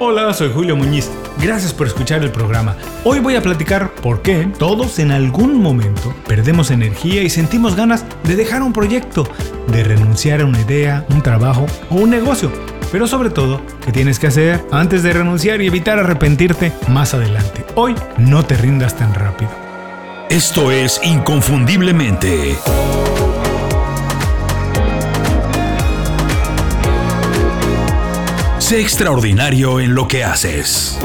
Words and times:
Hola, 0.00 0.34
soy 0.34 0.50
Julio 0.52 0.76
Muñiz. 0.76 1.08
Gracias 1.40 1.72
por 1.72 1.86
escuchar 1.86 2.22
el 2.24 2.30
programa. 2.30 2.76
Hoy 3.04 3.20
voy 3.20 3.36
a 3.36 3.42
platicar 3.42 3.94
por 3.94 4.22
qué 4.22 4.48
todos 4.58 4.98
en 4.98 5.12
algún 5.12 5.62
momento 5.62 6.12
perdemos 6.26 6.72
energía 6.72 7.22
y 7.22 7.30
sentimos 7.30 7.76
ganas 7.76 8.04
de 8.24 8.34
dejar 8.34 8.62
un 8.62 8.72
proyecto, 8.72 9.24
de 9.68 9.84
renunciar 9.84 10.40
a 10.40 10.46
una 10.46 10.60
idea, 10.60 11.06
un 11.10 11.22
trabajo 11.22 11.66
o 11.90 11.94
un 11.94 12.10
negocio. 12.10 12.50
Pero 12.90 13.06
sobre 13.06 13.30
todo, 13.30 13.60
¿qué 13.84 13.92
tienes 13.92 14.18
que 14.18 14.26
hacer 14.26 14.64
antes 14.72 15.04
de 15.04 15.12
renunciar 15.12 15.62
y 15.62 15.68
evitar 15.68 15.98
arrepentirte 15.98 16.72
más 16.88 17.14
adelante? 17.14 17.64
Hoy 17.76 17.94
no 18.18 18.44
te 18.44 18.56
rindas 18.56 18.96
tan 18.96 19.14
rápido. 19.14 19.50
Esto 20.28 20.72
es 20.72 21.00
Inconfundiblemente. 21.04 22.56
Sé 28.64 28.80
extraordinario 28.80 29.78
en 29.78 29.94
lo 29.94 30.08
que 30.08 30.24
haces. 30.24 30.98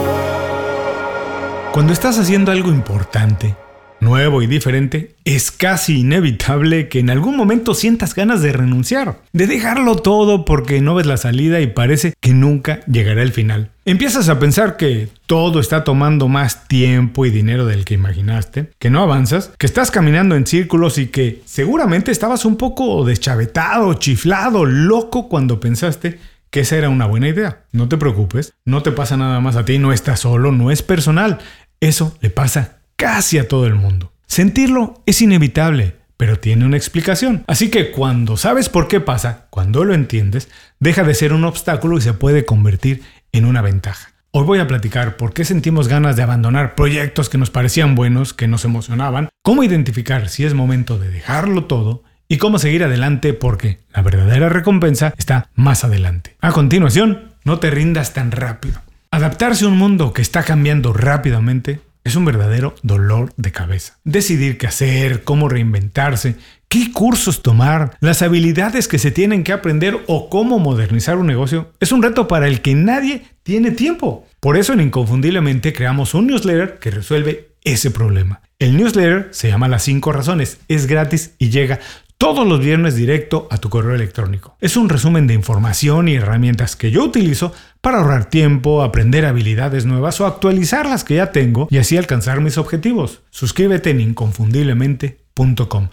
Cuando 1.73 1.91
estás 1.91 2.17
haciendo 2.17 2.53
algo 2.53 2.70
importante, 2.70 3.53
nuevo 3.99 4.41
y 4.41 4.47
diferente, 4.47 5.17
es 5.25 5.51
casi 5.51 5.99
inevitable 5.99 6.87
que 6.87 6.99
en 6.99 7.09
algún 7.09 7.35
momento 7.35 7.73
sientas 7.73 8.15
ganas 8.15 8.41
de 8.41 8.53
renunciar, 8.53 9.20
de 9.34 9.45
dejarlo 9.45 9.98
todo 9.98 10.45
porque 10.45 10.79
no 10.79 10.95
ves 10.95 11.05
la 11.05 11.17
salida 11.17 11.59
y 11.59 11.67
parece 11.67 12.13
que 12.21 12.34
nunca 12.34 12.79
llegará 12.85 13.23
el 13.23 13.34
final. 13.34 13.71
Empiezas 13.84 14.29
a 14.29 14.39
pensar 14.39 14.77
que 14.77 15.09
todo 15.26 15.59
está 15.59 15.84
tomando 15.84 16.29
más 16.29 16.67
tiempo 16.70 17.26
y 17.26 17.29
dinero 17.29 17.65
del 17.65 17.84
que 17.84 17.95
imaginaste, 17.95 18.70
que 18.79 18.89
no 18.89 19.01
avanzas, 19.01 19.51
que 19.57 19.65
estás 19.65 19.91
caminando 19.91 20.37
en 20.37 20.48
círculos 20.48 20.98
y 20.98 21.07
que 21.07 21.41
seguramente 21.43 22.12
estabas 22.12 22.45
un 22.45 22.55
poco 22.55 23.03
deschavetado, 23.03 23.95
chiflado, 23.95 24.63
loco 24.63 25.27
cuando 25.27 25.59
pensaste 25.59 26.20
que 26.49 26.62
esa 26.62 26.77
era 26.77 26.89
una 26.89 27.05
buena 27.05 27.27
idea. 27.27 27.63
No 27.71 27.88
te 27.88 27.98
preocupes, 27.98 28.53
no 28.66 28.81
te 28.84 28.91
pasa 28.91 29.17
nada 29.17 29.40
más 29.40 29.55
a 29.55 29.66
ti, 29.66 29.77
no 29.77 29.94
estás 29.94 30.21
solo, 30.21 30.52
no 30.52 30.71
es 30.71 30.81
personal. 30.81 31.40
Eso 31.79 32.18
le 32.21 32.29
pasa 32.29 32.79
casi 32.96 33.37
a 33.37 33.48
todo 33.48 33.65
el 33.65 33.76
mundo. 33.76 34.12
Sentirlo 34.27 35.01
es 35.05 35.21
inevitable, 35.21 35.96
pero 36.18 36.40
tiene 36.40 36.65
una 36.65 36.77
explicación. 36.77 37.43
Así 37.48 37.70
que 37.70 37.91
cuando 37.91 38.38
sabes 38.38 38.70
por 38.70 38.88
qué 38.88 38.99
pasa, 38.99 39.48
cuando 39.49 39.85
lo 39.85 39.93
entiendes, 39.93 40.49
deja 40.79 41.04
de 41.04 41.13
ser 41.13 41.34
un 41.34 41.46
obstáculo 41.46 41.98
y 41.98 42.01
se 42.01 42.13
puede 42.13 42.46
convertir 42.46 43.04
en 43.32 43.45
una 43.45 43.62
ventaja. 43.62 44.12
Hoy 44.32 44.43
voy 44.43 44.60
a 44.60 44.68
platicar 44.68 45.18
por 45.18 45.34
qué 45.34 45.43
sentimos 45.43 45.88
ganas 45.88 46.16
de 46.16 46.21
abandonar 46.21 46.76
proyectos 46.76 47.29
que 47.29 47.40
nos 47.40 47.49
parecían 47.49 47.95
buenos, 47.95 48.34
que 48.34 48.48
nos 48.48 48.63
emocionaban, 48.63 49.29
cómo 49.41 49.63
identificar 49.63 50.29
si 50.29 50.45
es 50.45 50.54
momento 50.54 50.99
de 50.99 51.10
dejarlo 51.10 51.66
todo 51.66 52.04
y 52.30 52.38
cómo 52.38 52.60
seguir 52.60 52.84
adelante 52.84 53.34
porque 53.34 53.80
la 53.94 54.04
verdadera 54.04 54.48
recompensa 54.48 55.13
está 55.18 55.49
más 55.55 55.84
adelante. 55.84 56.38
A 56.40 56.52
continuación, 56.52 57.34
no 57.44 57.60
te 57.60 57.72
rindas 57.72 58.13
tan 58.13 58.32
rápido. 58.32 58.80
Adaptarse 59.12 59.66
a 59.66 59.68
un 59.68 59.77
mundo 59.77 60.13
que 60.13 60.22
está 60.22 60.44
cambiando 60.44 60.94
rápidamente 60.94 61.82
es 62.04 62.16
un 62.16 62.26
verdadero 62.26 62.76
dolor 62.84 63.34
de 63.35 63.52
cabeza. 63.52 63.98
Decidir 64.03 64.57
qué 64.57 64.68
hacer, 64.68 65.24
cómo 65.24 65.50
reinventarse, 65.50 66.35
qué 66.68 66.91
cursos 66.91 67.41
tomar, 67.41 67.97
las 68.00 68.22
habilidades 68.22 68.88
que 68.88 69.00
se 69.00 69.12
tienen 69.12 69.44
que 69.44 69.52
aprender 69.52 70.00
o 70.07 70.30
cómo 70.30 70.59
modernizar 70.59 71.18
un 71.18 71.28
negocio 71.28 71.74
es 71.80 71.91
un 71.91 72.03
reto 72.03 72.28
para 72.28 72.47
el 72.47 72.62
que 72.62 72.75
nadie 72.75 73.24
tiene 73.41 73.72
tiempo. 73.72 74.28
Por 74.40 74.56
eso 74.56 74.74
en 74.74 74.81
Inconfundiblemente 74.81 75.74
creamos 75.74 76.13
un 76.13 76.28
newsletter 76.28 76.78
que 76.78 76.91
resuelve 76.91 77.50
ese 77.63 77.90
problema. 77.90 78.41
El 78.59 78.78
newsletter 78.78 79.30
se 79.31 79.47
llama 79.47 79.68
Las 79.68 79.84
5 79.84 80.12
Razones, 80.12 80.59
es 80.68 80.85
gratis 80.85 81.34
y 81.40 81.50
llega 81.50 81.80
todos 82.19 82.45
los 82.45 82.59
viernes 82.59 82.95
directo 82.95 83.47
a 83.50 83.59
tu 83.59 83.69
correo 83.69 83.95
electrónico. 83.95 84.57
Es 84.59 84.75
un 84.75 84.89
resumen 84.89 85.25
de 85.25 85.34
información 85.34 86.09
y 86.09 86.16
herramientas 86.16 86.75
que 86.75 86.91
yo 86.91 87.06
utilizo 87.06 87.53
para 87.79 88.00
ahorrar 88.00 88.29
tiempo, 88.29 88.84
aprender 88.84 89.25
habilidades 89.25 89.85
nuevas 89.85 90.19
o 90.19 90.25
actualizar 90.25 90.85
las 90.85 91.06
que 91.06 91.16
ya 91.16 91.31
tengo 91.31 91.69
y 91.72 91.78
así 91.78 91.95
alcanzar 91.95 92.41
mis 92.41 92.57
objetivos. 92.57 93.22
Suscríbete 93.29 93.91
en 93.91 94.01
inconfundiblemente 94.01 95.22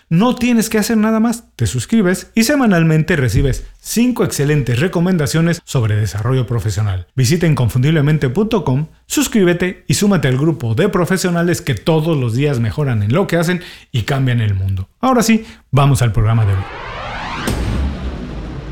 no 0.09 0.35
tienes 0.35 0.69
que 0.69 0.79
hacer 0.79 0.97
nada 0.97 1.21
más, 1.21 1.45
te 1.55 1.67
suscribes 1.67 2.33
y 2.35 2.43
semanalmente 2.43 3.15
recibes 3.15 3.65
5 3.81 4.25
excelentes 4.25 4.81
recomendaciones 4.81 5.63
sobre 5.65 5.95
desarrollo 5.95 6.47
profesional. 6.47 7.07
Visita 7.15 7.47
inconfundiblemente.com, 7.47 8.87
suscríbete 9.07 9.85
y 9.87 9.95
súmate 9.95 10.27
al 10.27 10.37
grupo 10.37 10.75
de 10.75 10.89
profesionales 10.89 11.63
que 11.63 11.75
todos 11.75 12.17
los 12.17 12.35
días 12.35 12.59
mejoran 12.59 13.05
en 13.05 13.13
lo 13.13 13.29
que 13.29 13.37
hacen 13.37 13.63
y 13.93 14.03
cambian 14.03 14.41
el 14.41 14.55
mundo. 14.55 14.89
Ahora 15.01 15.23
sí, 15.23 15.45
vamos 15.71 16.03
al 16.03 16.13
programa 16.13 16.45
de 16.45 16.53
hoy. 16.53 16.63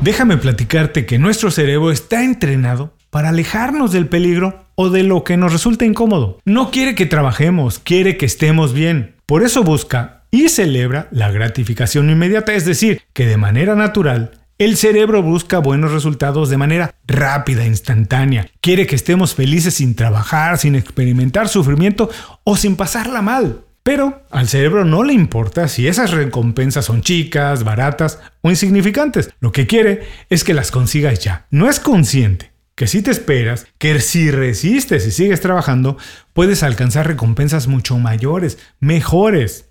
Déjame 0.01 0.35
platicarte 0.35 1.05
que 1.05 1.17
nuestro 1.17 1.51
cerebro 1.51 1.89
está 1.89 2.23
entrenado 2.23 2.93
para 3.09 3.29
alejarnos 3.29 3.93
del 3.93 4.07
peligro 4.07 4.65
o 4.75 4.89
de 4.89 5.03
lo 5.03 5.23
que 5.23 5.37
nos 5.37 5.53
resulta 5.53 5.85
incómodo. 5.85 6.39
No 6.43 6.69
quiere 6.69 6.95
que 6.95 7.05
trabajemos, 7.05 7.79
quiere 7.79 8.17
que 8.17 8.25
estemos 8.25 8.73
bien. 8.73 9.15
Por 9.25 9.41
eso 9.41 9.63
busca 9.63 10.14
y 10.35 10.49
celebra 10.49 11.07
la 11.11 11.31
gratificación 11.31 12.09
inmediata, 12.09 12.53
es 12.53 12.65
decir, 12.65 13.01
que 13.13 13.25
de 13.25 13.37
manera 13.37 13.75
natural 13.75 14.31
el 14.57 14.77
cerebro 14.77 15.21
busca 15.21 15.59
buenos 15.59 15.91
resultados 15.91 16.49
de 16.49 16.57
manera 16.57 16.95
rápida, 17.07 17.65
instantánea. 17.65 18.47
Quiere 18.61 18.87
que 18.87 18.95
estemos 18.95 19.35
felices 19.35 19.75
sin 19.75 19.95
trabajar, 19.95 20.57
sin 20.57 20.75
experimentar 20.75 21.49
sufrimiento 21.49 22.09
o 22.43 22.55
sin 22.55 22.75
pasarla 22.77 23.21
mal. 23.21 23.61
Pero 23.83 24.23
al 24.31 24.47
cerebro 24.47 24.83
no 24.83 25.03
le 25.03 25.13
importa 25.13 25.67
si 25.67 25.87
esas 25.87 26.11
recompensas 26.11 26.85
son 26.85 27.01
chicas, 27.01 27.63
baratas 27.63 28.19
o 28.41 28.49
insignificantes. 28.49 29.29
Lo 29.39 29.51
que 29.51 29.67
quiere 29.67 30.07
es 30.29 30.43
que 30.43 30.53
las 30.53 30.71
consigas 30.71 31.19
ya. 31.19 31.45
No 31.51 31.69
es 31.69 31.79
consciente 31.79 32.51
que 32.75 32.87
si 32.87 33.01
te 33.01 33.11
esperas, 33.11 33.67
que 33.77 33.99
si 33.99 34.31
resistes 34.31 35.05
y 35.05 35.11
sigues 35.11 35.41
trabajando, 35.41 35.97
puedes 36.33 36.63
alcanzar 36.63 37.07
recompensas 37.07 37.67
mucho 37.67 37.99
mayores, 37.99 38.57
mejores. 38.79 39.69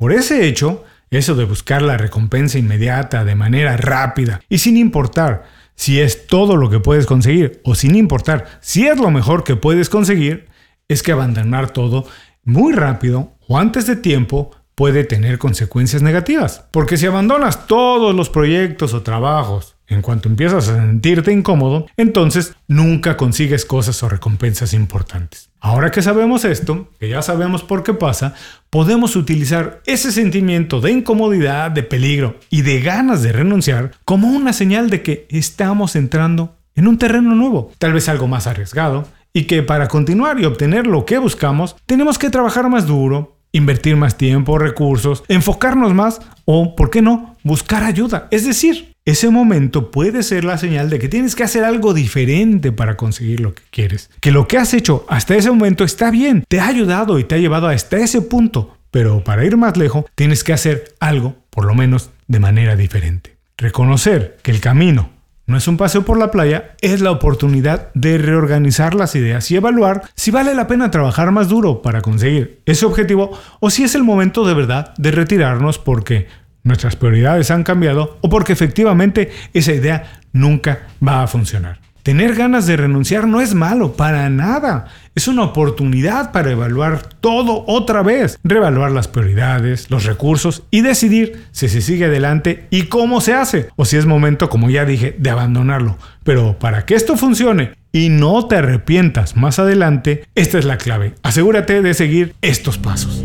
Por 0.00 0.14
ese 0.14 0.46
hecho, 0.46 0.82
eso 1.10 1.34
de 1.34 1.44
buscar 1.44 1.82
la 1.82 1.98
recompensa 1.98 2.58
inmediata 2.58 3.22
de 3.26 3.34
manera 3.34 3.76
rápida 3.76 4.40
y 4.48 4.56
sin 4.56 4.78
importar 4.78 5.44
si 5.74 6.00
es 6.00 6.26
todo 6.26 6.56
lo 6.56 6.70
que 6.70 6.80
puedes 6.80 7.04
conseguir 7.04 7.60
o 7.64 7.74
sin 7.74 7.94
importar 7.94 8.46
si 8.62 8.86
es 8.86 8.98
lo 8.98 9.10
mejor 9.10 9.44
que 9.44 9.56
puedes 9.56 9.90
conseguir, 9.90 10.48
es 10.88 11.02
que 11.02 11.12
abandonar 11.12 11.70
todo 11.74 12.06
muy 12.44 12.72
rápido 12.72 13.36
o 13.46 13.58
antes 13.58 13.86
de 13.86 13.96
tiempo 13.96 14.52
puede 14.80 15.04
tener 15.04 15.36
consecuencias 15.36 16.00
negativas. 16.00 16.64
Porque 16.70 16.96
si 16.96 17.04
abandonas 17.04 17.66
todos 17.66 18.14
los 18.14 18.30
proyectos 18.30 18.94
o 18.94 19.02
trabajos 19.02 19.76
en 19.88 20.00
cuanto 20.00 20.30
empiezas 20.30 20.68
a 20.68 20.76
sentirte 20.76 21.30
incómodo, 21.32 21.86
entonces 21.98 22.54
nunca 22.66 23.18
consigues 23.18 23.66
cosas 23.66 24.02
o 24.02 24.08
recompensas 24.08 24.72
importantes. 24.72 25.50
Ahora 25.60 25.90
que 25.90 26.00
sabemos 26.00 26.46
esto, 26.46 26.88
que 26.98 27.10
ya 27.10 27.20
sabemos 27.20 27.62
por 27.62 27.82
qué 27.82 27.92
pasa, 27.92 28.32
podemos 28.70 29.16
utilizar 29.16 29.82
ese 29.84 30.12
sentimiento 30.12 30.80
de 30.80 30.92
incomodidad, 30.92 31.70
de 31.70 31.82
peligro 31.82 32.36
y 32.48 32.62
de 32.62 32.80
ganas 32.80 33.22
de 33.22 33.32
renunciar 33.32 33.90
como 34.06 34.28
una 34.28 34.54
señal 34.54 34.88
de 34.88 35.02
que 35.02 35.26
estamos 35.28 35.94
entrando 35.94 36.56
en 36.74 36.88
un 36.88 36.96
terreno 36.96 37.34
nuevo, 37.34 37.70
tal 37.76 37.92
vez 37.92 38.08
algo 38.08 38.28
más 38.28 38.46
arriesgado, 38.46 39.06
y 39.34 39.44
que 39.44 39.62
para 39.62 39.88
continuar 39.88 40.40
y 40.40 40.46
obtener 40.46 40.86
lo 40.86 41.04
que 41.04 41.18
buscamos, 41.18 41.76
tenemos 41.84 42.18
que 42.18 42.30
trabajar 42.30 42.70
más 42.70 42.86
duro, 42.86 43.39
invertir 43.52 43.96
más 43.96 44.16
tiempo, 44.16 44.58
recursos, 44.58 45.24
enfocarnos 45.28 45.94
más 45.94 46.20
o, 46.44 46.76
¿por 46.76 46.90
qué 46.90 47.02
no?, 47.02 47.36
buscar 47.42 47.82
ayuda. 47.82 48.28
Es 48.30 48.46
decir, 48.46 48.94
ese 49.04 49.30
momento 49.30 49.90
puede 49.90 50.22
ser 50.22 50.44
la 50.44 50.58
señal 50.58 50.90
de 50.90 50.98
que 50.98 51.08
tienes 51.08 51.34
que 51.34 51.42
hacer 51.42 51.64
algo 51.64 51.94
diferente 51.94 52.70
para 52.70 52.96
conseguir 52.96 53.40
lo 53.40 53.54
que 53.54 53.62
quieres. 53.70 54.10
Que 54.20 54.30
lo 54.30 54.46
que 54.46 54.58
has 54.58 54.74
hecho 54.74 55.06
hasta 55.08 55.36
ese 55.36 55.50
momento 55.50 55.84
está 55.84 56.10
bien, 56.10 56.44
te 56.48 56.60
ha 56.60 56.66
ayudado 56.66 57.18
y 57.18 57.24
te 57.24 57.34
ha 57.34 57.38
llevado 57.38 57.68
hasta 57.68 57.98
ese 57.98 58.22
punto, 58.22 58.76
pero 58.90 59.24
para 59.24 59.44
ir 59.44 59.56
más 59.56 59.76
lejos 59.76 60.04
tienes 60.14 60.44
que 60.44 60.52
hacer 60.52 60.94
algo, 61.00 61.36
por 61.50 61.64
lo 61.64 61.74
menos 61.74 62.10
de 62.28 62.40
manera 62.40 62.76
diferente. 62.76 63.36
Reconocer 63.56 64.38
que 64.42 64.50
el 64.50 64.60
camino 64.60 65.10
no 65.50 65.56
es 65.56 65.68
un 65.68 65.76
paseo 65.76 66.04
por 66.04 66.16
la 66.16 66.30
playa, 66.30 66.76
es 66.80 67.00
la 67.00 67.10
oportunidad 67.10 67.92
de 67.92 68.18
reorganizar 68.18 68.94
las 68.94 69.16
ideas 69.16 69.50
y 69.50 69.56
evaluar 69.56 70.02
si 70.14 70.30
vale 70.30 70.54
la 70.54 70.68
pena 70.68 70.90
trabajar 70.90 71.32
más 71.32 71.48
duro 71.48 71.82
para 71.82 72.02
conseguir 72.02 72.62
ese 72.66 72.86
objetivo 72.86 73.36
o 73.58 73.68
si 73.68 73.82
es 73.82 73.94
el 73.96 74.04
momento 74.04 74.46
de 74.46 74.54
verdad 74.54 74.94
de 74.96 75.10
retirarnos 75.10 75.78
porque 75.78 76.28
nuestras 76.62 76.94
prioridades 76.94 77.50
han 77.50 77.64
cambiado 77.64 78.18
o 78.20 78.28
porque 78.28 78.52
efectivamente 78.52 79.30
esa 79.52 79.72
idea 79.72 80.20
nunca 80.32 80.86
va 81.06 81.22
a 81.22 81.26
funcionar. 81.26 81.80
Tener 82.02 82.34
ganas 82.34 82.66
de 82.66 82.76
renunciar 82.76 83.26
no 83.26 83.40
es 83.40 83.54
malo, 83.54 83.92
para 83.92 84.30
nada. 84.30 84.86
Es 85.14 85.28
una 85.28 85.42
oportunidad 85.42 86.32
para 86.32 86.50
evaluar 86.50 87.02
todo 87.02 87.64
otra 87.66 88.02
vez, 88.02 88.38
reevaluar 88.42 88.90
las 88.90 89.08
prioridades, 89.08 89.90
los 89.90 90.04
recursos 90.04 90.62
y 90.70 90.80
decidir 90.80 91.44
si 91.50 91.68
se 91.68 91.82
sigue 91.82 92.06
adelante 92.06 92.66
y 92.70 92.84
cómo 92.84 93.20
se 93.20 93.34
hace, 93.34 93.68
o 93.76 93.84
si 93.84 93.96
es 93.96 94.06
momento, 94.06 94.48
como 94.48 94.70
ya 94.70 94.84
dije, 94.84 95.14
de 95.18 95.30
abandonarlo. 95.30 95.98
Pero 96.24 96.58
para 96.58 96.86
que 96.86 96.94
esto 96.94 97.16
funcione 97.16 97.74
y 97.92 98.08
no 98.08 98.46
te 98.46 98.56
arrepientas 98.56 99.36
más 99.36 99.58
adelante, 99.58 100.24
esta 100.34 100.58
es 100.58 100.64
la 100.64 100.78
clave. 100.78 101.14
Asegúrate 101.22 101.82
de 101.82 101.94
seguir 101.94 102.34
estos 102.40 102.78
pasos. 102.78 103.22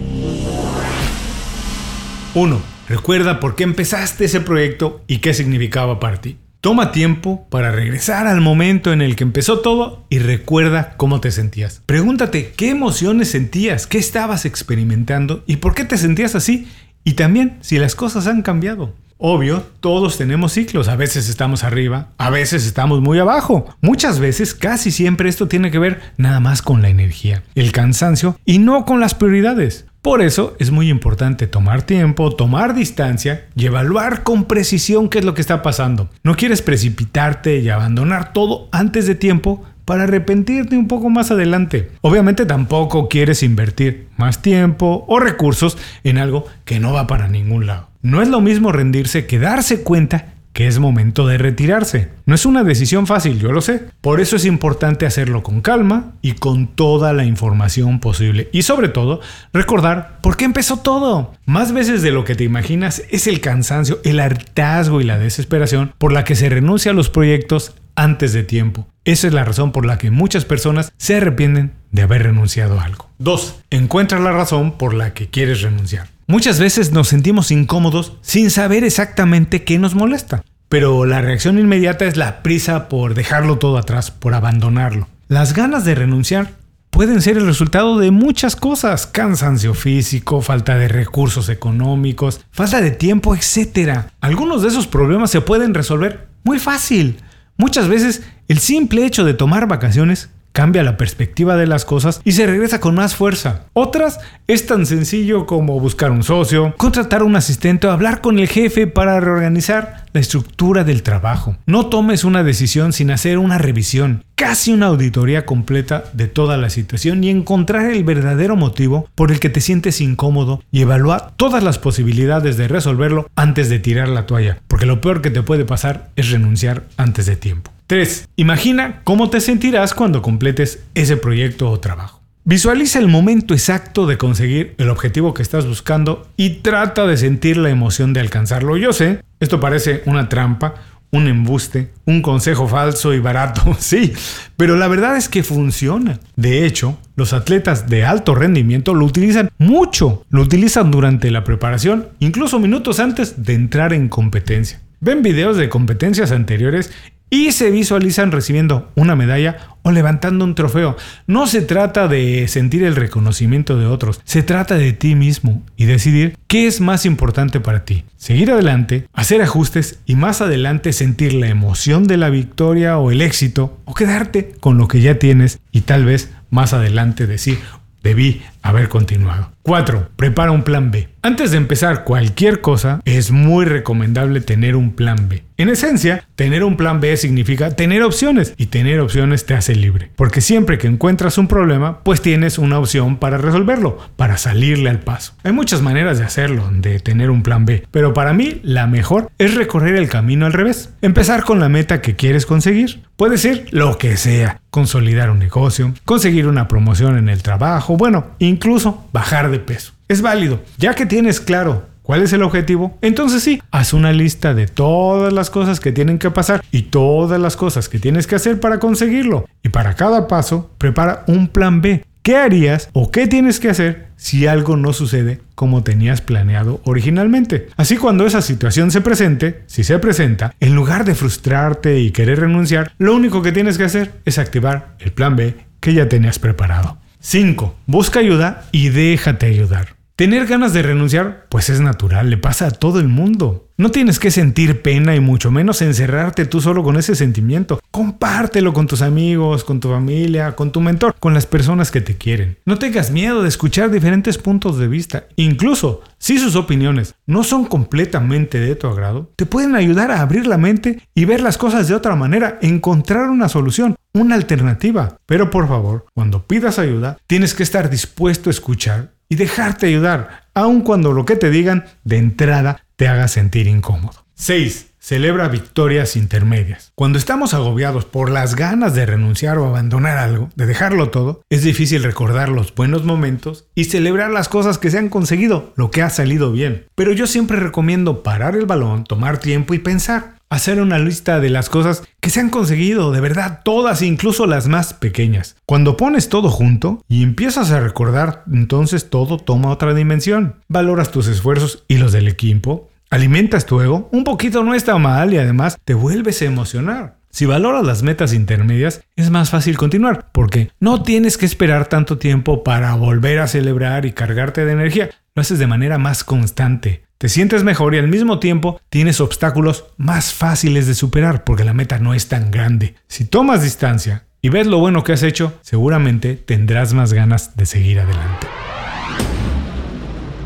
1. 2.33 2.61
Recuerda 2.89 3.39
por 3.39 3.55
qué 3.55 3.63
empezaste 3.63 4.25
ese 4.25 4.41
proyecto 4.41 5.01
y 5.07 5.19
qué 5.19 5.33
significaba 5.33 5.99
para 5.99 6.19
ti. 6.19 6.37
Toma 6.65 6.91
tiempo 6.91 7.45
para 7.51 7.71
regresar 7.71 8.25
al 8.25 8.41
momento 8.41 8.91
en 8.91 9.03
el 9.03 9.15
que 9.15 9.23
empezó 9.23 9.59
todo 9.59 10.07
y 10.09 10.17
recuerda 10.17 10.95
cómo 10.97 11.21
te 11.21 11.29
sentías. 11.29 11.83
Pregúntate 11.85 12.53
qué 12.57 12.71
emociones 12.71 13.29
sentías, 13.29 13.85
qué 13.85 13.99
estabas 13.99 14.45
experimentando 14.45 15.43
y 15.45 15.57
por 15.57 15.75
qué 15.75 15.85
te 15.85 15.95
sentías 15.95 16.33
así 16.33 16.67
y 17.03 17.13
también 17.13 17.59
si 17.61 17.77
las 17.77 17.93
cosas 17.93 18.25
han 18.25 18.41
cambiado. 18.41 18.95
Obvio, 19.17 19.63
todos 19.79 20.17
tenemos 20.17 20.53
ciclos, 20.53 20.87
a 20.87 20.95
veces 20.95 21.29
estamos 21.29 21.63
arriba, 21.63 22.09
a 22.17 22.31
veces 22.31 22.65
estamos 22.65 22.99
muy 22.99 23.19
abajo. 23.19 23.67
Muchas 23.81 24.19
veces, 24.19 24.55
casi 24.55 24.89
siempre 24.89 25.29
esto 25.29 25.47
tiene 25.47 25.69
que 25.69 25.77
ver 25.77 26.01
nada 26.17 26.39
más 26.39 26.63
con 26.63 26.81
la 26.81 26.89
energía, 26.89 27.43
el 27.53 27.71
cansancio 27.73 28.39
y 28.43 28.57
no 28.57 28.85
con 28.85 28.99
las 28.99 29.13
prioridades. 29.13 29.85
Por 30.05 30.21
eso 30.21 30.55
es 30.59 30.69
muy 30.69 30.89
importante 30.89 31.47
tomar 31.47 31.81
tiempo, 31.81 32.29
tomar 32.29 32.75
distancia 32.75 33.47
y 33.55 33.65
evaluar 33.65 34.21
con 34.21 34.45
precisión 34.45 35.09
qué 35.09 35.17
es 35.17 35.25
lo 35.25 35.33
que 35.33 35.41
está 35.41 35.63
pasando. 35.63 36.11
No 36.21 36.35
quieres 36.35 36.61
precipitarte 36.61 37.57
y 37.57 37.69
abandonar 37.69 38.31
todo 38.31 38.69
antes 38.71 39.07
de 39.07 39.15
tiempo 39.15 39.63
para 39.83 40.03
arrepentirte 40.03 40.77
un 40.77 40.87
poco 40.87 41.09
más 41.09 41.31
adelante. 41.31 41.89
Obviamente 42.01 42.45
tampoco 42.45 43.09
quieres 43.09 43.41
invertir 43.41 44.07
más 44.15 44.43
tiempo 44.43 45.05
o 45.07 45.19
recursos 45.19 45.75
en 46.03 46.19
algo 46.19 46.45
que 46.65 46.79
no 46.79 46.93
va 46.93 47.07
para 47.07 47.27
ningún 47.27 47.65
lado. 47.65 47.89
No 48.03 48.21
es 48.21 48.27
lo 48.27 48.41
mismo 48.41 48.71
rendirse 48.71 49.25
que 49.25 49.39
darse 49.39 49.81
cuenta 49.81 50.34
que 50.55 50.67
es 50.67 50.79
momento 50.79 51.27
de 51.27 51.37
retirarse. 51.37 52.11
No 52.25 52.33
es 52.33 52.45
una 52.45 52.63
decisión 52.63 53.07
fácil, 53.07 53.39
yo 53.39 53.51
lo 53.51 53.59
sé. 53.59 53.83
Por 53.99 54.21
eso 54.21 54.37
es 54.37 54.45
importante 54.45 55.05
hacerlo 55.05 55.43
con 55.43 55.59
calma 55.59 56.13
y 56.21 56.31
con 56.31 56.67
toda 56.67 57.11
la 57.11 57.25
información 57.25 57.99
posible. 57.99 58.47
Y 58.53 58.61
sobre 58.61 58.87
todo, 58.87 59.19
recordar 59.51 60.21
por 60.21 60.37
qué 60.37 60.45
empezó 60.45 60.77
todo. 60.77 61.33
Más 61.45 61.73
veces 61.73 62.01
de 62.03 62.11
lo 62.11 62.23
que 62.23 62.35
te 62.35 62.45
imaginas 62.45 63.03
es 63.09 63.27
el 63.27 63.41
cansancio, 63.41 63.99
el 64.05 64.21
hartazgo 64.21 65.01
y 65.01 65.03
la 65.03 65.19
desesperación 65.19 65.93
por 65.97 66.13
la 66.13 66.23
que 66.23 66.35
se 66.35 66.47
renuncia 66.47 66.91
a 66.91 66.95
los 66.95 67.09
proyectos 67.09 67.75
antes 67.95 68.31
de 68.31 68.43
tiempo. 68.43 68.87
Esa 69.03 69.27
es 69.27 69.33
la 69.33 69.43
razón 69.43 69.73
por 69.73 69.85
la 69.85 69.97
que 69.97 70.09
muchas 70.09 70.45
personas 70.45 70.93
se 70.95 71.17
arrepienten 71.17 71.73
de 71.91 72.03
haber 72.03 72.23
renunciado 72.23 72.79
a 72.79 72.85
algo. 72.85 73.09
2. 73.17 73.63
Encuentra 73.71 74.19
la 74.19 74.31
razón 74.31 74.77
por 74.77 74.93
la 74.93 75.13
que 75.13 75.27
quieres 75.27 75.61
renunciar. 75.63 76.14
Muchas 76.27 76.59
veces 76.59 76.91
nos 76.91 77.09
sentimos 77.09 77.51
incómodos 77.51 78.13
sin 78.21 78.49
saber 78.49 78.83
exactamente 78.83 79.63
qué 79.63 79.77
nos 79.77 79.93
molesta, 79.93 80.43
pero 80.69 81.05
la 81.05 81.21
reacción 81.21 81.59
inmediata 81.59 82.05
es 82.05 82.17
la 82.17 82.41
prisa 82.41 82.89
por 82.89 83.13
dejarlo 83.13 83.59
todo 83.59 83.77
atrás, 83.77 84.09
por 84.09 84.33
abandonarlo. 84.33 85.07
Las 85.27 85.53
ganas 85.53 85.85
de 85.85 85.93
renunciar 85.93 86.53
pueden 86.89 87.21
ser 87.21 87.37
el 87.37 87.45
resultado 87.45 87.99
de 87.99 88.09
muchas 88.09 88.55
cosas, 88.55 89.05
cansancio 89.05 89.75
físico, 89.75 90.41
falta 90.41 90.75
de 90.77 90.87
recursos 90.87 91.47
económicos, 91.47 92.41
falta 92.49 92.81
de 92.81 92.89
tiempo, 92.89 93.35
etc. 93.35 94.05
Algunos 94.19 94.63
de 94.63 94.69
esos 94.69 94.87
problemas 94.87 95.29
se 95.29 95.41
pueden 95.41 95.75
resolver 95.75 96.27
muy 96.43 96.57
fácil. 96.57 97.17
Muchas 97.55 97.87
veces 97.87 98.23
el 98.47 98.57
simple 98.57 99.05
hecho 99.05 99.25
de 99.25 99.35
tomar 99.35 99.67
vacaciones 99.67 100.29
cambia 100.55 100.83
la 100.83 100.95
perspectiva 100.95 101.57
de 101.57 101.67
las 101.67 101.83
cosas 101.83 102.21
y 102.23 102.31
se 102.31 102.47
regresa 102.47 102.79
con 102.79 102.95
más 102.95 103.13
fuerza. 103.13 103.65
Otras 103.73 104.21
es 104.47 104.65
tan 104.65 104.85
sencillo 104.85 105.45
como 105.45 105.77
buscar 105.81 106.11
un 106.11 106.23
socio, 106.23 106.73
contratar 106.77 107.23
un 107.23 107.35
asistente 107.35 107.87
o 107.87 107.91
hablar 107.91 108.21
con 108.21 108.39
el 108.39 108.47
jefe 108.47 108.87
para 108.87 109.19
reorganizar 109.19 110.05
la 110.13 110.21
estructura 110.21 110.85
del 110.85 111.03
trabajo. 111.03 111.57
No 111.65 111.87
tomes 111.87 112.23
una 112.23 112.41
decisión 112.41 112.93
sin 112.93 113.11
hacer 113.11 113.37
una 113.37 113.57
revisión, 113.57 114.23
casi 114.35 114.71
una 114.71 114.85
auditoría 114.85 115.45
completa 115.45 116.05
de 116.13 116.27
toda 116.29 116.55
la 116.55 116.69
situación 116.69 117.21
y 117.25 117.29
encontrar 117.29 117.91
el 117.91 118.05
verdadero 118.05 118.55
motivo 118.55 119.09
por 119.13 119.33
el 119.33 119.41
que 119.41 119.49
te 119.49 119.59
sientes 119.59 119.99
incómodo 119.99 120.63
y 120.71 120.81
evaluar 120.81 121.33
todas 121.35 121.63
las 121.63 121.79
posibilidades 121.79 122.55
de 122.55 122.69
resolverlo 122.69 123.29
antes 123.35 123.67
de 123.69 123.79
tirar 123.79 124.07
la 124.07 124.25
toalla, 124.25 124.59
porque 124.69 124.85
lo 124.85 125.01
peor 125.01 125.21
que 125.21 125.31
te 125.31 125.43
puede 125.43 125.65
pasar 125.65 126.11
es 126.15 126.31
renunciar 126.31 126.83
antes 126.95 127.25
de 127.25 127.35
tiempo. 127.35 127.74
3. 127.87 128.29
Imagina 128.35 129.01
cómo 129.03 129.29
te 129.29 129.41
sentirás 129.41 129.93
cuando 129.93 130.21
completes 130.21 130.83
ese 130.95 131.17
proyecto 131.17 131.69
o 131.69 131.79
trabajo. 131.79 132.21
Visualiza 132.43 132.99
el 132.99 133.07
momento 133.07 133.53
exacto 133.53 134.05
de 134.05 134.17
conseguir 134.17 134.75
el 134.77 134.89
objetivo 134.89 135.33
que 135.33 135.41
estás 135.41 135.65
buscando 135.65 136.27
y 136.37 136.61
trata 136.61 137.07
de 137.07 137.17
sentir 137.17 137.57
la 137.57 137.69
emoción 137.69 138.13
de 138.13 138.19
alcanzarlo. 138.19 138.77
Yo 138.77 138.93
sé, 138.93 139.21
esto 139.39 139.59
parece 139.59 140.03
una 140.05 140.29
trampa, 140.29 140.75
un 141.11 141.27
embuste, 141.27 141.91
un 142.05 142.21
consejo 142.21 142.67
falso 142.67 143.13
y 143.13 143.19
barato, 143.19 143.75
sí, 143.79 144.13
pero 144.57 144.75
la 144.75 144.87
verdad 144.87 145.17
es 145.17 145.29
que 145.29 145.43
funciona. 145.43 146.19
De 146.35 146.65
hecho, 146.65 146.99
los 147.15 147.33
atletas 147.33 147.87
de 147.89 148.05
alto 148.05 148.35
rendimiento 148.35 148.93
lo 148.93 149.05
utilizan 149.05 149.49
mucho, 149.57 150.23
lo 150.29 150.41
utilizan 150.41 150.91
durante 150.91 151.31
la 151.31 151.43
preparación, 151.43 152.09
incluso 152.19 152.59
minutos 152.59 152.99
antes 152.99 153.43
de 153.43 153.53
entrar 153.53 153.93
en 153.93 154.07
competencia. 154.07 154.81
Ven 154.99 155.21
videos 155.21 155.57
de 155.57 155.69
competencias 155.69 156.31
anteriores 156.31 156.91
y 157.29 157.51
se 157.51 157.71
visualizan 157.71 158.31
recibiendo 158.31 158.91
una 158.95 159.15
medalla 159.15 159.57
o 159.81 159.91
levantando 159.91 160.45
un 160.45 160.55
trofeo. 160.55 160.95
No 161.27 161.47
se 161.47 161.61
trata 161.61 162.07
de 162.07 162.47
sentir 162.47 162.83
el 162.83 162.95
reconocimiento 162.95 163.77
de 163.77 163.85
otros, 163.85 164.21
se 164.23 164.43
trata 164.43 164.75
de 164.75 164.93
ti 164.93 165.15
mismo 165.15 165.63
y 165.75 165.85
decidir 165.85 166.37
qué 166.47 166.67
es 166.67 166.81
más 166.81 167.05
importante 167.05 167.59
para 167.59 167.85
ti. 167.85 168.03
Seguir 168.17 168.51
adelante, 168.51 169.07
hacer 169.13 169.41
ajustes 169.41 169.99
y 170.05 170.15
más 170.15 170.41
adelante 170.41 170.93
sentir 170.93 171.33
la 171.33 171.47
emoción 171.47 172.05
de 172.05 172.17
la 172.17 172.29
victoria 172.29 172.97
o 172.97 173.11
el 173.11 173.21
éxito 173.21 173.77
o 173.85 173.93
quedarte 173.93 174.53
con 174.59 174.77
lo 174.77 174.87
que 174.87 175.01
ya 175.01 175.19
tienes 175.19 175.59
y 175.71 175.81
tal 175.81 176.05
vez 176.05 176.31
más 176.49 176.73
adelante 176.73 177.27
decir, 177.27 177.59
debí 178.01 178.41
haber 178.65 178.89
continuado. 178.89 179.51
4. 179.61 180.09
Prepara 180.15 180.51
un 180.51 180.63
plan 180.63 180.91
B. 180.91 181.09
Antes 181.23 181.49
de 181.49 181.57
empezar 181.57 182.03
cualquier 182.03 182.61
cosa, 182.61 183.01
es 183.03 183.31
muy 183.31 183.65
recomendable 183.65 184.41
tener 184.41 184.75
un 184.75 184.91
plan 184.91 185.27
B. 185.27 185.43
En 185.57 185.69
esencia, 185.69 186.23
tener 186.35 186.63
un 186.63 186.77
plan 186.77 186.99
B 186.99 187.17
significa 187.17 187.71
tener 187.71 188.03
opciones 188.03 188.53
y 188.57 188.67
tener 188.67 188.99
opciones 188.99 189.47
te 189.47 189.55
hace 189.55 189.73
libre. 189.73 190.11
Porque 190.15 190.41
siempre 190.41 190.77
que 190.77 190.85
encuentras 190.85 191.39
un 191.39 191.47
problema, 191.47 192.01
pues 192.03 192.21
tienes 192.21 192.59
una 192.59 192.77
opción 192.77 193.17
para 193.17 193.39
resolverlo, 193.39 193.97
para 194.17 194.37
salirle 194.37 194.91
al 194.91 194.99
paso. 194.99 195.33
Hay 195.43 195.51
muchas 195.51 195.81
maneras 195.81 196.19
de 196.19 196.25
hacerlo, 196.25 196.69
de 196.71 196.99
tener 196.99 197.31
un 197.31 197.41
plan 197.41 197.65
B, 197.65 197.87
pero 197.89 198.13
para 198.13 198.33
mí 198.33 198.59
la 198.63 198.85
mejor 198.85 199.31
es 199.39 199.55
recorrer 199.55 199.95
el 199.95 200.09
camino 200.09 200.45
al 200.45 200.53
revés. 200.53 200.91
Empezar 201.01 201.43
con 201.43 201.59
la 201.59 201.69
meta 201.69 202.01
que 202.01 202.15
quieres 202.15 202.45
conseguir. 202.45 203.01
Puede 203.15 203.37
ser 203.37 203.65
lo 203.71 203.97
que 203.97 204.17
sea, 204.17 204.59
consolidar 204.69 205.31
un 205.31 205.39
negocio, 205.39 205.93
conseguir 206.03 206.47
una 206.47 206.67
promoción 206.67 207.17
en 207.17 207.29
el 207.29 207.41
trabajo, 207.41 207.95
bueno, 207.95 208.25
incluso 208.55 209.05
bajar 209.11 209.51
de 209.51 209.59
peso. 209.59 209.91
Es 210.07 210.21
válido, 210.21 210.61
ya 210.77 210.93
que 210.93 211.05
tienes 211.05 211.41
claro 211.41 211.87
cuál 212.03 212.21
es 212.21 212.31
el 212.31 212.43
objetivo, 212.43 212.97
entonces 213.01 213.43
sí, 213.43 213.61
haz 213.71 213.93
una 213.93 214.13
lista 214.13 214.53
de 214.53 214.67
todas 214.67 215.33
las 215.33 215.49
cosas 215.49 215.79
que 215.79 215.91
tienen 215.91 216.19
que 216.19 216.31
pasar 216.31 216.63
y 216.71 216.83
todas 216.83 217.41
las 217.41 217.57
cosas 217.57 217.89
que 217.89 217.99
tienes 217.99 218.27
que 218.27 218.35
hacer 218.35 218.59
para 218.59 218.79
conseguirlo. 218.79 219.45
Y 219.61 219.69
para 219.69 219.95
cada 219.95 220.27
paso, 220.27 220.69
prepara 220.77 221.23
un 221.27 221.47
plan 221.47 221.81
B. 221.81 222.05
¿Qué 222.21 222.37
harías 222.37 222.89
o 222.93 223.11
qué 223.11 223.27
tienes 223.27 223.59
que 223.59 223.69
hacer 223.69 224.07
si 224.15 224.47
algo 224.47 224.77
no 224.77 224.93
sucede 224.93 225.41
como 225.53 225.83
tenías 225.83 226.21
planeado 226.21 226.81
originalmente? 226.85 227.67
Así 227.75 227.97
cuando 227.97 228.25
esa 228.25 228.41
situación 228.41 228.89
se 228.89 229.01
presente, 229.01 229.63
si 229.67 229.83
se 229.83 229.99
presenta, 229.99 230.55
en 230.59 230.73
lugar 230.73 231.05
de 231.05 231.13
frustrarte 231.13 231.99
y 231.99 232.11
querer 232.11 232.39
renunciar, 232.39 232.93
lo 232.97 233.15
único 233.15 233.41
que 233.41 233.51
tienes 233.51 233.77
que 233.77 233.83
hacer 233.83 234.13
es 234.25 234.39
activar 234.39 234.95
el 234.99 235.11
plan 235.11 235.35
B 235.35 235.55
que 235.79 235.93
ya 235.93 236.09
tenías 236.09 236.39
preparado. 236.39 236.97
5. 237.25 237.73
Busca 237.87 238.19
ayuda 238.19 238.65
y 238.71 238.89
déjate 238.89 239.47
ayudar. 239.47 239.94
Tener 240.15 240.47
ganas 240.47 240.71
de 240.71 240.81
renunciar, 240.81 241.45
pues 241.49 241.69
es 241.69 241.81
natural, 241.81 242.29
le 242.29 242.37
pasa 242.37 242.67
a 242.67 242.71
todo 242.71 243.01
el 243.01 243.09
mundo. 243.09 243.67
No 243.75 243.91
tienes 243.91 244.17
que 244.17 244.31
sentir 244.31 244.81
pena 244.81 245.13
y 245.13 245.19
mucho 245.19 245.51
menos 245.51 245.81
encerrarte 245.81 246.45
tú 246.45 246.61
solo 246.61 246.83
con 246.83 246.95
ese 246.95 247.15
sentimiento. 247.15 247.81
Compártelo 247.91 248.71
con 248.71 248.87
tus 248.87 249.01
amigos, 249.01 249.65
con 249.65 249.81
tu 249.81 249.89
familia, 249.89 250.55
con 250.55 250.71
tu 250.71 250.79
mentor, 250.79 251.15
con 251.19 251.33
las 251.33 251.45
personas 251.45 251.91
que 251.91 251.99
te 251.99 252.15
quieren. 252.15 252.57
No 252.63 252.79
tengas 252.79 253.11
miedo 253.11 253.41
de 253.41 253.49
escuchar 253.49 253.91
diferentes 253.91 254.37
puntos 254.37 254.77
de 254.77 254.87
vista. 254.87 255.25
Incluso 255.35 256.01
si 256.17 256.37
sus 256.37 256.55
opiniones 256.55 257.15
no 257.25 257.43
son 257.43 257.65
completamente 257.65 258.61
de 258.61 258.75
tu 258.75 258.87
agrado, 258.87 259.33
te 259.35 259.45
pueden 259.45 259.75
ayudar 259.75 260.11
a 260.11 260.21
abrir 260.21 260.47
la 260.47 260.57
mente 260.57 261.01
y 261.13 261.25
ver 261.25 261.41
las 261.41 261.57
cosas 261.57 261.89
de 261.89 261.95
otra 261.95 262.15
manera, 262.15 262.57
encontrar 262.61 263.29
una 263.29 263.49
solución, 263.49 263.97
una 264.13 264.35
alternativa. 264.35 265.17
Pero 265.25 265.49
por 265.49 265.67
favor, 265.67 266.05
cuando 266.13 266.47
pidas 266.47 266.79
ayuda, 266.79 267.17
tienes 267.27 267.53
que 267.53 267.63
estar 267.63 267.89
dispuesto 267.89 268.49
a 268.49 268.51
escuchar 268.51 269.14
y 269.29 269.35
dejarte 269.35 269.87
ayudar, 269.87 270.45
aun 270.53 270.81
cuando 270.81 271.13
lo 271.13 271.25
que 271.25 271.35
te 271.35 271.49
digan 271.49 271.85
de 272.03 272.17
entrada 272.17 272.85
te 272.95 273.07
haga 273.07 273.27
sentir 273.27 273.67
incómodo. 273.67 274.25
6. 274.35 274.91
Celebra 274.99 275.49
victorias 275.49 276.15
intermedias. 276.15 276.91
Cuando 276.95 277.19
estamos 277.19 277.53
agobiados 277.53 278.05
por 278.05 278.31
las 278.31 278.55
ganas 278.55 278.95
de 278.95 279.05
renunciar 279.05 279.59
o 279.59 279.67
abandonar 279.67 280.17
algo, 280.17 280.49
de 280.55 280.65
dejarlo 280.65 281.11
todo, 281.11 281.41
es 281.51 281.61
difícil 281.61 282.03
recordar 282.03 282.49
los 282.49 282.73
buenos 282.73 283.03
momentos 283.03 283.67
y 283.75 283.85
celebrar 283.85 284.31
las 284.31 284.49
cosas 284.49 284.79
que 284.79 284.89
se 284.89 284.97
han 284.97 285.09
conseguido, 285.09 285.73
lo 285.75 285.91
que 285.91 286.01
ha 286.01 286.09
salido 286.09 286.51
bien. 286.51 286.87
Pero 286.95 287.11
yo 287.11 287.27
siempre 287.27 287.57
recomiendo 287.59 288.23
parar 288.23 288.55
el 288.55 288.65
balón, 288.65 289.03
tomar 289.03 289.37
tiempo 289.37 289.75
y 289.75 289.79
pensar 289.79 290.34
hacer 290.49 290.81
una 290.81 290.99
lista 290.99 291.39
de 291.39 291.49
las 291.49 291.69
cosas 291.69 292.03
que 292.19 292.29
se 292.29 292.39
han 292.39 292.49
conseguido, 292.49 293.11
de 293.11 293.21
verdad, 293.21 293.61
todas, 293.63 294.01
incluso 294.01 294.45
las 294.47 294.67
más 294.67 294.93
pequeñas. 294.93 295.55
Cuando 295.65 295.97
pones 295.97 296.29
todo 296.29 296.49
junto 296.49 297.03
y 297.07 297.23
empiezas 297.23 297.71
a 297.71 297.79
recordar, 297.79 298.43
entonces 298.51 299.09
todo 299.09 299.37
toma 299.37 299.69
otra 299.69 299.93
dimensión. 299.93 300.55
Valoras 300.67 301.11
tus 301.11 301.27
esfuerzos 301.27 301.83
y 301.87 301.97
los 301.97 302.11
del 302.11 302.27
equipo, 302.27 302.89
Alimentas 303.11 303.65
tu 303.65 303.79
ego, 303.81 304.09
un 304.11 304.23
poquito 304.23 304.63
no 304.63 304.73
está 304.73 304.97
mal 304.97 305.33
y 305.33 305.37
además 305.37 305.77
te 305.85 305.93
vuelves 305.93 306.41
a 306.41 306.45
emocionar. 306.45 307.17
Si 307.29 307.45
valoras 307.45 307.85
las 307.85 308.01
metas 308.01 308.33
intermedias, 308.33 309.03
es 309.15 309.29
más 309.29 309.49
fácil 309.49 309.77
continuar, 309.77 310.29
porque 310.31 310.71
no 310.79 311.03
tienes 311.03 311.37
que 311.37 311.45
esperar 311.45 311.87
tanto 311.87 312.17
tiempo 312.17 312.63
para 312.63 312.95
volver 312.95 313.39
a 313.39 313.47
celebrar 313.47 314.05
y 314.05 314.13
cargarte 314.13 314.65
de 314.65 314.71
energía. 314.71 315.09
Lo 315.35 315.41
haces 315.41 315.59
de 315.59 315.67
manera 315.67 315.97
más 315.97 316.23
constante. 316.23 317.04
Te 317.17 317.29
sientes 317.29 317.63
mejor 317.63 317.95
y 317.95 317.97
al 317.97 318.09
mismo 318.09 318.39
tiempo 318.39 318.81
tienes 318.89 319.21
obstáculos 319.21 319.85
más 319.95 320.33
fáciles 320.33 320.85
de 320.85 320.93
superar 320.95 321.45
porque 321.45 321.63
la 321.63 321.73
meta 321.73 321.97
no 321.97 322.13
es 322.13 322.27
tan 322.27 322.51
grande. 322.51 322.95
Si 323.07 323.23
tomas 323.23 323.63
distancia 323.63 324.25
y 324.41 324.49
ves 324.49 324.67
lo 324.67 324.79
bueno 324.79 325.03
que 325.05 325.13
has 325.13 325.23
hecho, 325.23 325.57
seguramente 325.61 326.35
tendrás 326.35 326.93
más 326.93 327.13
ganas 327.13 327.55
de 327.55 327.65
seguir 327.65 328.01
adelante. 328.01 328.47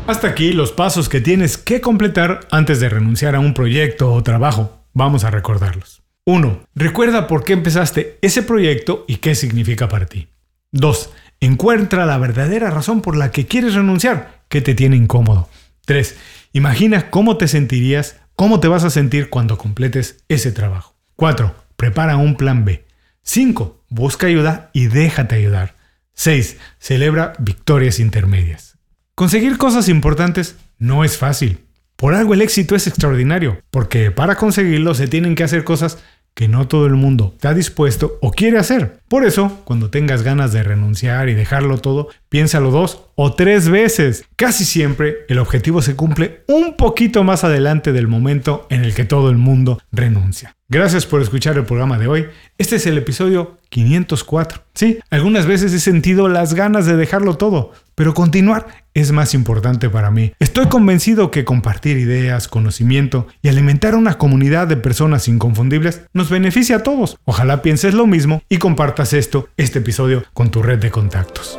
Hasta 0.06 0.28
aquí 0.28 0.52
los 0.52 0.70
pasos 0.70 1.08
que 1.08 1.20
tienes 1.20 1.58
que 1.58 1.80
completar 1.80 2.46
antes 2.52 2.78
de 2.78 2.88
renunciar 2.88 3.34
a 3.34 3.40
un 3.40 3.52
proyecto 3.52 4.12
o 4.12 4.22
trabajo. 4.22 4.84
Vamos 4.92 5.24
a 5.24 5.30
recordarlos. 5.30 6.02
1. 6.24 6.66
Recuerda 6.76 7.26
por 7.26 7.42
qué 7.42 7.52
empezaste 7.52 8.18
ese 8.22 8.44
proyecto 8.44 9.04
y 9.08 9.16
qué 9.16 9.34
significa 9.34 9.88
para 9.88 10.06
ti. 10.06 10.28
2. 10.70 11.10
Encuentra 11.40 12.06
la 12.06 12.18
verdadera 12.18 12.70
razón 12.70 13.00
por 13.00 13.16
la 13.16 13.32
que 13.32 13.46
quieres 13.46 13.74
renunciar, 13.74 14.42
que 14.48 14.60
te 14.60 14.76
tiene 14.76 14.94
incómodo. 14.96 15.48
3. 15.86 16.16
Imagina 16.52 17.10
cómo 17.10 17.36
te 17.36 17.46
sentirías, 17.46 18.16
cómo 18.34 18.58
te 18.58 18.66
vas 18.66 18.82
a 18.82 18.90
sentir 18.90 19.30
cuando 19.30 19.56
completes 19.56 20.24
ese 20.28 20.50
trabajo. 20.50 20.96
4. 21.14 21.54
Prepara 21.76 22.16
un 22.16 22.36
plan 22.36 22.64
B. 22.64 22.84
5. 23.22 23.84
Busca 23.88 24.26
ayuda 24.26 24.70
y 24.72 24.88
déjate 24.88 25.36
ayudar. 25.36 25.76
6. 26.14 26.56
Celebra 26.80 27.34
victorias 27.38 28.00
intermedias. 28.00 28.78
Conseguir 29.14 29.58
cosas 29.58 29.88
importantes 29.88 30.56
no 30.76 31.04
es 31.04 31.16
fácil. 31.18 31.60
Por 31.94 32.14
algo 32.14 32.34
el 32.34 32.42
éxito 32.42 32.74
es 32.74 32.88
extraordinario, 32.88 33.62
porque 33.70 34.10
para 34.10 34.34
conseguirlo 34.34 34.94
se 34.94 35.06
tienen 35.06 35.36
que 35.36 35.44
hacer 35.44 35.62
cosas 35.62 35.98
que 36.34 36.48
no 36.48 36.68
todo 36.68 36.86
el 36.86 36.94
mundo 36.94 37.32
está 37.34 37.54
dispuesto 37.54 38.18
o 38.20 38.30
quiere 38.30 38.58
hacer. 38.58 39.00
Por 39.08 39.24
eso, 39.24 39.60
cuando 39.64 39.90
tengas 39.90 40.22
ganas 40.22 40.52
de 40.52 40.62
renunciar 40.62 41.28
y 41.28 41.34
dejarlo 41.34 41.78
todo, 41.78 42.08
piénsalo 42.28 42.70
dos 42.70 43.02
o 43.14 43.34
tres 43.34 43.68
veces. 43.68 44.24
Casi 44.36 44.64
siempre 44.64 45.18
el 45.28 45.38
objetivo 45.38 45.82
se 45.82 45.96
cumple 45.96 46.42
un 46.46 46.76
poquito 46.76 47.24
más 47.24 47.44
adelante 47.44 47.92
del 47.92 48.08
momento 48.08 48.66
en 48.70 48.84
el 48.84 48.94
que 48.94 49.04
todo 49.04 49.30
el 49.30 49.36
mundo 49.36 49.80
renuncia. 49.92 50.56
Gracias 50.68 51.04
por 51.04 51.20
escuchar 51.20 51.56
el 51.56 51.64
programa 51.64 51.98
de 51.98 52.06
hoy. 52.06 52.26
Este 52.56 52.76
es 52.76 52.86
el 52.86 52.96
episodio 52.96 53.58
504. 53.70 54.62
Sí, 54.72 55.00
algunas 55.10 55.44
veces 55.44 55.72
he 55.72 55.80
sentido 55.80 56.28
las 56.28 56.54
ganas 56.54 56.86
de 56.86 56.96
dejarlo 56.96 57.36
todo, 57.36 57.72
pero 58.00 58.14
continuar 58.14 58.66
es 58.94 59.12
más 59.12 59.34
importante 59.34 59.90
para 59.90 60.10
mí. 60.10 60.32
Estoy 60.38 60.68
convencido 60.68 61.30
que 61.30 61.44
compartir 61.44 61.98
ideas, 61.98 62.48
conocimiento 62.48 63.26
y 63.42 63.50
alimentar 63.50 63.94
una 63.94 64.16
comunidad 64.16 64.68
de 64.68 64.78
personas 64.78 65.28
inconfundibles 65.28 66.00
nos 66.14 66.30
beneficia 66.30 66.76
a 66.76 66.82
todos. 66.82 67.18
Ojalá 67.26 67.60
pienses 67.60 67.92
lo 67.92 68.06
mismo 68.06 68.42
y 68.48 68.56
compartas 68.56 69.12
esto, 69.12 69.50
este 69.58 69.80
episodio, 69.80 70.24
con 70.32 70.50
tu 70.50 70.62
red 70.62 70.78
de 70.78 70.90
contactos. 70.90 71.58